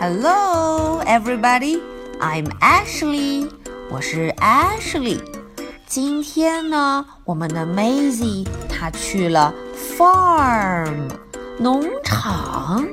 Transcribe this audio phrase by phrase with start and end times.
[0.00, 1.80] Hello, everybody.
[2.20, 3.48] I'm Ashley.
[3.90, 5.20] 我是 Ashley。
[5.86, 9.54] 今天呢，我们的 Maisy 她去了
[9.96, 11.08] farm
[11.58, 12.84] 农场。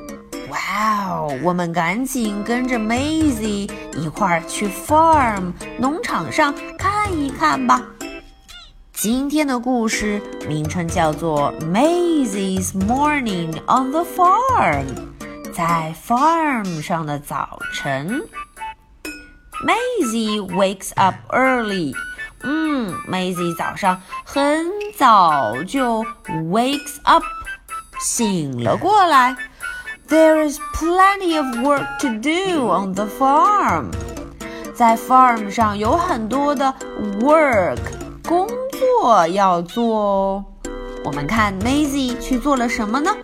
[0.50, 7.82] 哇哦，我们赶紧跟着 Maisy 一块儿去 farm 农场上看一看吧。
[8.94, 14.86] 今天的故事名称叫做《Maisy's Morning on the Farm》。
[15.62, 18.20] 在 farm 上的早晨。
[19.64, 21.94] Maisy wakes up early.
[21.94, 21.96] early。
[22.42, 24.66] 嗯，Maisy 早上很
[24.98, 26.04] 早就
[26.50, 27.24] wakes up，
[28.00, 29.38] 醒了过来。
[30.10, 33.92] There is plenty of work to do on the farm.
[34.74, 36.74] 在 farm 上有很多的
[37.20, 37.78] work
[38.28, 40.46] 工作要做哦。
[41.06, 43.16] 我们看 Maisy 去做了什么呢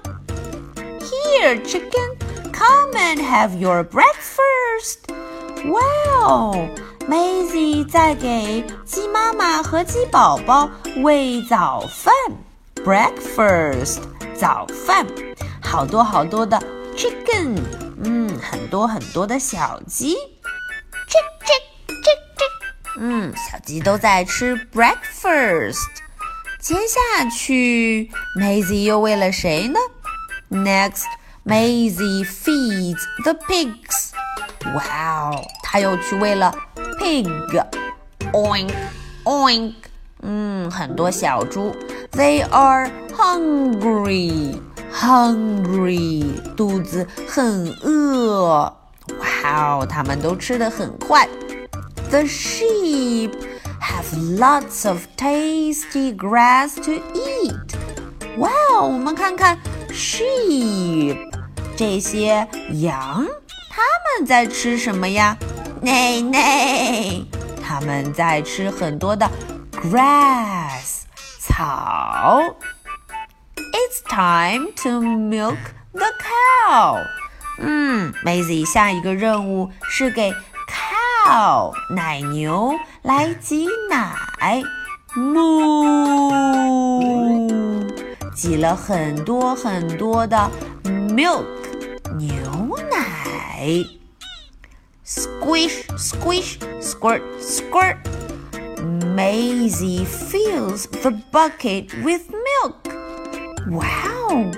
[0.99, 2.26] ？Here, chicken.
[2.57, 5.11] Come and have your breakfast.
[5.63, 6.67] Wow!
[7.07, 10.67] Maisy 在给鸡妈妈和鸡宝宝
[11.03, 12.11] 喂早饭
[12.83, 13.99] ，breakfast
[14.35, 15.05] 早饭，
[15.61, 16.59] 好多好多的
[16.95, 17.59] chicken，
[18.03, 25.85] 嗯，很多很多的小鸡，chick chick chick chick，嗯，小鸡都在吃 breakfast。
[26.59, 29.79] 接下去，Maisy 又喂了谁呢
[30.49, 31.03] ？Next。
[31.47, 34.11] Maisy feeds the pigs.
[34.65, 36.53] Wow, 她又去喂了
[36.99, 37.25] pig.
[38.33, 38.73] Oink, oink.
[39.23, 39.73] Hmm, oink，
[40.21, 41.73] 嗯，很多小猪。
[42.11, 44.59] They are hungry,
[44.91, 48.73] hungry，肚子很饿。
[49.19, 51.27] 哇哦，他们都吃的很快。
[52.09, 53.31] The sheep
[53.79, 57.75] have lots of tasty grass to eat.
[58.37, 59.57] Wow, 哇哦，我们看看
[59.91, 61.26] sheep。
[61.77, 62.47] 这些
[62.81, 63.23] 羊，
[63.69, 63.83] 它
[64.17, 65.37] 们在吃什么呀？
[65.79, 67.23] 内内，
[67.63, 69.29] 它们在吃很多的
[69.71, 71.03] grass
[71.39, 72.41] 草。
[73.55, 75.57] It's time to milk
[75.93, 76.07] the
[76.67, 76.97] cow.
[77.59, 80.33] 嗯，Maisie 下一个任务是给
[80.67, 82.73] cow 奶牛
[83.03, 84.63] 来挤奶
[85.15, 86.33] ，moo
[88.33, 90.49] 挤了很多很多的
[90.83, 91.45] milk
[92.15, 93.85] 牛奶。
[95.05, 97.97] Squish, squish, squirt, squirt.
[99.15, 102.75] Maisy fills the bucket with milk.
[103.69, 104.51] Wow,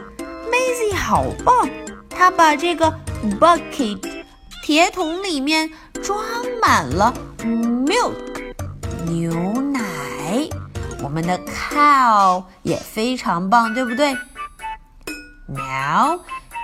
[0.52, 1.70] Maisy 好棒，
[2.10, 2.94] 她把这个
[3.40, 4.26] bucket
[4.64, 5.72] 铁桶里面
[6.04, 6.20] 装
[6.62, 8.14] 满了 milk
[9.06, 9.80] 牛奶。
[11.02, 14.14] 我们的 cow 也非常棒，对不对
[15.48, 16.20] ？Now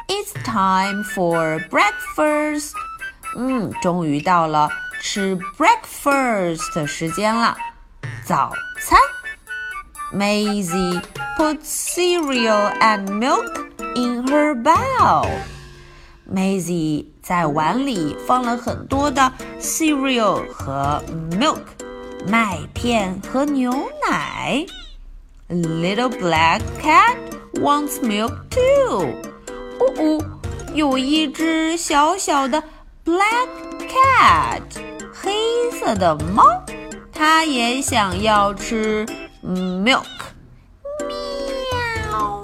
[0.08, 2.74] it's time for breakfast.
[3.38, 4.70] 嗯，终于到了
[5.02, 7.58] 吃 breakfast 的时间了。
[8.26, 9.00] 早餐。
[10.14, 11.02] Maisy
[11.36, 15.28] put cereal and milk in her bowl.
[16.32, 21.60] Maisy 在碗里放了很多的 cereal 和 milk，
[22.28, 23.72] 麦片和牛
[24.08, 24.66] 奶。
[25.50, 27.18] Little black cat
[27.56, 29.35] wants milk too.
[29.80, 30.40] 哦哦，
[30.74, 32.62] 有一只小小的
[33.04, 33.50] black
[33.80, 34.62] cat，
[35.14, 35.32] 黑
[35.80, 36.44] 色的猫，
[37.12, 39.06] 它也想要吃
[39.44, 40.06] milk。
[42.10, 42.42] 喵。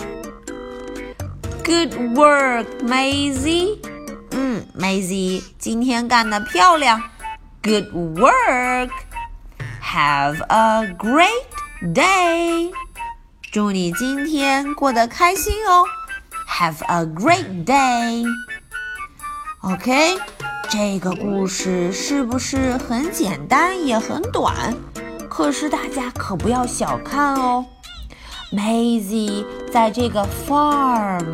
[1.63, 3.79] Good work, Maisy。
[4.31, 7.01] 嗯，Maisy，今天干得漂亮。
[7.63, 8.89] Good work.
[9.81, 11.45] Have a great
[11.93, 12.71] day.
[13.51, 15.85] 祝你今天过得开心哦。
[16.61, 18.23] Have a great day.
[19.61, 20.15] OK，
[20.69, 24.71] 这个故事是不是很简单也很短？
[25.27, 27.65] 可是大家可不要小看哦。
[28.51, 31.25] Maisie 在这个 farm，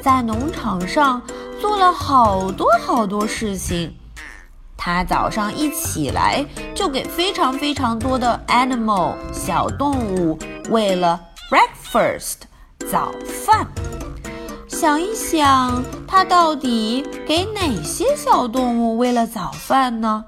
[0.00, 1.22] 在农场上
[1.60, 3.92] 做了好多好多事情。
[4.76, 10.38] 她早上一起来就给非常非常多的 animal 小动物
[10.70, 11.20] 喂了
[11.50, 12.42] breakfast
[12.88, 13.12] 早
[13.44, 13.66] 饭。
[14.80, 20.24] 想一想，它到底给哪些小动物喂了早饭呢？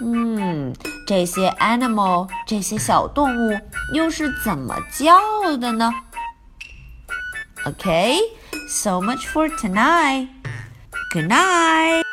[0.00, 0.74] 嗯，
[1.06, 3.56] 这些 animal 这些小动物
[3.94, 5.88] 又是怎么叫的呢
[7.64, 8.18] ？Okay,
[8.68, 10.26] so much for tonight.
[11.12, 12.09] Good night.